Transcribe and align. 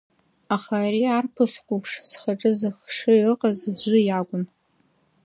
Аха 0.55 0.75
ари 0.85 1.03
арԥыс 1.17 1.53
қәыԥш 1.65 1.91
зхаҿы 2.09 2.51
зыхшыҩ 2.59 3.21
ыҟаз 3.31 3.59
аӡәы 3.69 3.97
иакәын. 4.03 4.43